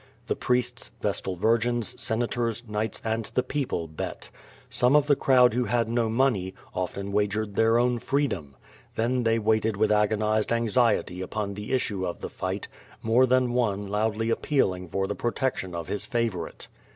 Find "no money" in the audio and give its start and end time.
5.87-6.55